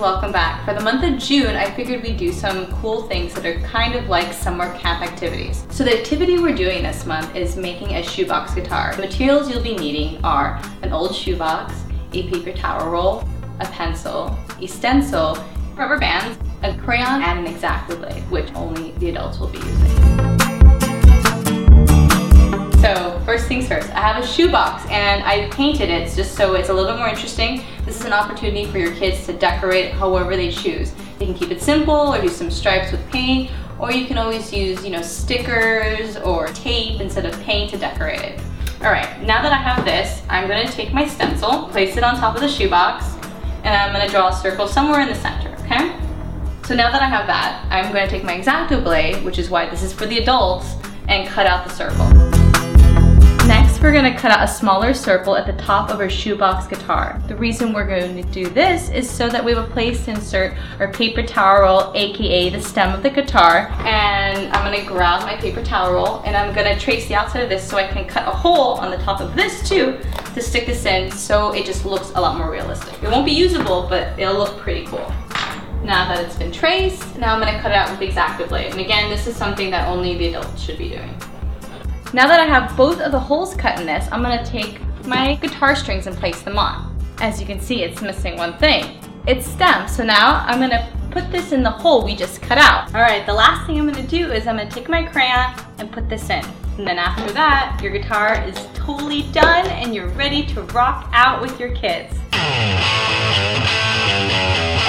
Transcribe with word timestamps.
welcome 0.00 0.32
back. 0.32 0.64
For 0.64 0.74
the 0.74 0.80
month 0.80 1.04
of 1.04 1.16
June, 1.16 1.54
I 1.54 1.70
figured 1.70 2.02
we'd 2.02 2.16
do 2.16 2.32
some 2.32 2.66
cool 2.80 3.02
things 3.02 3.32
that 3.34 3.46
are 3.46 3.60
kind 3.60 3.94
of 3.94 4.08
like 4.08 4.32
summer 4.32 4.76
camp 4.78 5.00
activities. 5.00 5.64
So 5.70 5.84
the 5.84 5.96
activity 5.96 6.40
we're 6.40 6.56
doing 6.56 6.82
this 6.82 7.06
month 7.06 7.36
is 7.36 7.56
making 7.56 7.94
a 7.94 8.02
shoebox 8.02 8.52
guitar. 8.54 8.96
The 8.96 9.02
materials 9.02 9.48
you'll 9.48 9.62
be 9.62 9.76
needing 9.76 10.20
are 10.24 10.60
an 10.82 10.92
old 10.92 11.14
shoebox, 11.14 11.72
a 12.14 12.28
paper 12.28 12.52
towel 12.52 12.90
roll, 12.90 13.28
a 13.60 13.66
pencil, 13.66 14.36
a 14.60 14.66
stencil, 14.66 15.38
rubber 15.76 16.00
bands, 16.00 16.36
a 16.64 16.76
crayon, 16.76 17.22
and 17.22 17.46
an 17.46 17.54
X-Acto 17.54 17.96
blade, 17.96 18.28
which 18.32 18.52
only 18.56 18.90
the 18.98 19.10
adults 19.10 19.38
will 19.38 19.50
be 19.50 19.58
using. 19.58 20.37
A 24.18 24.26
shoebox 24.26 24.84
and 24.90 25.22
I 25.22 25.48
painted 25.50 25.90
it 25.90 26.12
just 26.14 26.34
so 26.34 26.54
it's 26.54 26.68
a 26.68 26.74
little 26.74 26.90
bit 26.90 26.98
more 26.98 27.08
interesting. 27.08 27.62
This 27.84 28.00
is 28.00 28.04
an 28.04 28.12
opportunity 28.12 28.66
for 28.66 28.78
your 28.78 28.94
kids 28.94 29.24
to 29.26 29.32
decorate 29.32 29.92
however 29.92 30.34
they 30.34 30.50
choose. 30.50 30.92
You 31.20 31.26
can 31.26 31.34
keep 31.34 31.50
it 31.50 31.62
simple 31.62 31.94
or 31.94 32.20
do 32.20 32.28
some 32.28 32.50
stripes 32.50 32.90
with 32.90 33.08
paint 33.10 33.50
or 33.78 33.92
you 33.92 34.06
can 34.06 34.18
always 34.18 34.52
use, 34.52 34.84
you 34.84 34.90
know, 34.90 35.02
stickers 35.02 36.16
or 36.16 36.48
tape 36.48 37.00
instead 37.00 37.26
of 37.26 37.40
paint 37.42 37.70
to 37.70 37.78
decorate 37.78 38.20
it. 38.20 38.40
All 38.82 38.90
right, 38.90 39.20
now 39.22 39.42
that 39.42 39.52
I 39.52 39.56
have 39.56 39.84
this, 39.84 40.22
I'm 40.28 40.48
gonna 40.48 40.70
take 40.70 40.92
my 40.92 41.06
stencil, 41.06 41.68
place 41.68 41.96
it 41.96 42.02
on 42.02 42.16
top 42.16 42.34
of 42.34 42.40
the 42.40 42.48
shoebox, 42.48 43.14
and 43.64 43.68
I'm 43.68 43.92
gonna 43.92 44.08
draw 44.08 44.28
a 44.28 44.32
circle 44.32 44.66
somewhere 44.66 45.00
in 45.00 45.08
the 45.08 45.14
center, 45.14 45.54
okay? 45.64 45.96
So 46.64 46.74
now 46.74 46.90
that 46.90 47.02
I 47.02 47.08
have 47.08 47.26
that, 47.26 47.66
I'm 47.70 47.92
gonna 47.92 48.08
take 48.08 48.24
my 48.24 48.34
X-Acto 48.34 48.82
blade, 48.82 49.24
which 49.24 49.38
is 49.38 49.48
why 49.48 49.68
this 49.68 49.82
is 49.82 49.92
for 49.92 50.06
the 50.06 50.18
adults, 50.18 50.74
and 51.08 51.28
cut 51.28 51.46
out 51.46 51.66
the 51.66 51.72
circle. 51.72 52.37
We're 53.88 53.94
gonna 53.94 54.18
cut 54.18 54.30
out 54.30 54.44
a 54.44 54.46
smaller 54.46 54.92
circle 54.92 55.34
at 55.34 55.46
the 55.46 55.54
top 55.54 55.88
of 55.88 55.98
our 55.98 56.10
shoebox 56.10 56.66
guitar. 56.66 57.22
The 57.26 57.34
reason 57.34 57.72
we're 57.72 57.86
going 57.86 58.22
to 58.22 58.22
do 58.30 58.46
this 58.46 58.90
is 58.90 59.08
so 59.08 59.30
that 59.30 59.42
we 59.42 59.54
have 59.54 59.64
a 59.64 59.72
place 59.72 60.04
to 60.04 60.10
insert 60.10 60.58
our 60.78 60.92
paper 60.92 61.22
towel 61.22 61.62
roll, 61.62 61.92
AKA 61.94 62.50
the 62.50 62.60
stem 62.60 62.94
of 62.94 63.02
the 63.02 63.08
guitar. 63.08 63.70
And 63.86 64.52
I'm 64.52 64.70
gonna 64.70 64.84
grab 64.84 65.22
my 65.22 65.36
paper 65.36 65.64
towel 65.64 65.94
roll 65.94 66.20
and 66.26 66.36
I'm 66.36 66.54
gonna 66.54 66.78
trace 66.78 67.08
the 67.08 67.14
outside 67.14 67.42
of 67.42 67.48
this 67.48 67.66
so 67.66 67.78
I 67.78 67.86
can 67.86 68.06
cut 68.06 68.28
a 68.28 68.30
hole 68.30 68.74
on 68.74 68.90
the 68.90 68.98
top 68.98 69.22
of 69.22 69.34
this 69.34 69.66
too 69.66 69.98
to 70.34 70.42
stick 70.42 70.66
this 70.66 70.84
in 70.84 71.10
so 71.10 71.54
it 71.54 71.64
just 71.64 71.86
looks 71.86 72.10
a 72.10 72.20
lot 72.20 72.36
more 72.36 72.50
realistic. 72.50 73.02
It 73.02 73.08
won't 73.08 73.24
be 73.24 73.32
usable, 73.32 73.86
but 73.88 74.18
it'll 74.18 74.36
look 74.36 74.58
pretty 74.58 74.84
cool. 74.84 75.10
Now 75.82 76.06
that 76.08 76.22
it's 76.22 76.36
been 76.36 76.52
traced, 76.52 77.16
now 77.16 77.32
I'm 77.32 77.40
gonna 77.40 77.58
cut 77.62 77.70
it 77.70 77.78
out 77.78 77.88
with 77.88 78.00
the 78.00 78.08
X-Acto 78.08 78.50
blade. 78.50 78.70
And 78.70 78.80
again, 78.80 79.08
this 79.08 79.26
is 79.26 79.34
something 79.34 79.70
that 79.70 79.88
only 79.88 80.18
the 80.18 80.26
adult 80.34 80.58
should 80.58 80.76
be 80.76 80.90
doing. 80.90 81.18
Now 82.14 82.26
that 82.26 82.40
I 82.40 82.46
have 82.46 82.74
both 82.74 83.02
of 83.02 83.12
the 83.12 83.20
holes 83.20 83.54
cut 83.54 83.78
in 83.78 83.84
this, 83.84 84.08
I'm 84.10 84.22
gonna 84.22 84.44
take 84.44 84.80
my 85.04 85.34
guitar 85.34 85.76
strings 85.76 86.06
and 86.06 86.16
place 86.16 86.40
them 86.40 86.58
on. 86.58 86.96
As 87.18 87.38
you 87.38 87.46
can 87.46 87.60
see, 87.60 87.82
it's 87.82 88.00
missing 88.00 88.38
one 88.38 88.56
thing. 88.56 88.98
It's 89.26 89.46
stem, 89.46 89.86
so 89.86 90.02
now 90.04 90.42
I'm 90.46 90.58
gonna 90.58 90.90
put 91.10 91.30
this 91.30 91.52
in 91.52 91.62
the 91.62 91.70
hole 91.70 92.02
we 92.02 92.16
just 92.16 92.40
cut 92.40 92.56
out. 92.56 92.94
All 92.94 93.02
right, 93.02 93.26
the 93.26 93.34
last 93.34 93.66
thing 93.66 93.78
I'm 93.78 93.86
gonna 93.86 94.06
do 94.06 94.32
is 94.32 94.46
I'm 94.46 94.56
gonna 94.56 94.70
take 94.70 94.88
my 94.88 95.02
crayon 95.02 95.54
and 95.76 95.92
put 95.92 96.08
this 96.08 96.30
in. 96.30 96.42
And 96.78 96.86
then 96.86 96.98
after 96.98 97.30
that, 97.34 97.78
your 97.82 97.92
guitar 97.92 98.42
is 98.42 98.56
totally 98.72 99.24
done 99.32 99.66
and 99.66 99.94
you're 99.94 100.08
ready 100.08 100.46
to 100.46 100.62
rock 100.62 101.10
out 101.12 101.42
with 101.42 101.60
your 101.60 101.74
kids. 101.74 102.14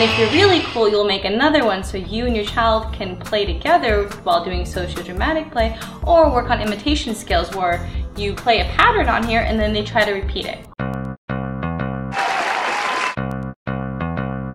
And 0.00 0.08
if 0.10 0.18
you're 0.18 0.30
really 0.30 0.62
cool, 0.68 0.88
you'll 0.88 1.04
make 1.04 1.26
another 1.26 1.62
one 1.62 1.84
so 1.84 1.98
you 1.98 2.24
and 2.24 2.34
your 2.34 2.46
child 2.46 2.90
can 2.90 3.18
play 3.18 3.44
together 3.44 4.08
while 4.22 4.42
doing 4.42 4.64
socio-dramatic 4.64 5.50
play 5.50 5.78
or 6.06 6.32
work 6.32 6.48
on 6.48 6.62
imitation 6.62 7.14
skills 7.14 7.54
where 7.54 7.86
you 8.16 8.32
play 8.32 8.60
a 8.60 8.64
pattern 8.76 9.10
on 9.10 9.22
here 9.28 9.40
and 9.40 9.60
then 9.60 9.74
they 9.74 9.84
try 9.84 10.02
to 10.06 10.12
repeat 10.12 10.46
it. 10.46 10.66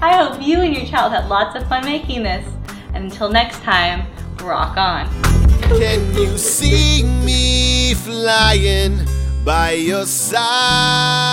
I 0.00 0.14
hope 0.16 0.40
you 0.40 0.60
and 0.60 0.76
your 0.76 0.86
child 0.86 1.10
had 1.10 1.28
lots 1.28 1.56
of 1.56 1.68
fun 1.68 1.84
making 1.86 2.22
this. 2.22 2.48
And 2.94 3.10
until 3.10 3.28
next 3.28 3.62
time, 3.62 4.06
rock 4.44 4.76
on. 4.76 5.08
Can 5.62 6.14
you 6.14 6.38
see 6.38 7.02
me 7.02 7.94
flying 7.94 9.00
by 9.44 9.72
your 9.72 10.06
side? 10.06 11.31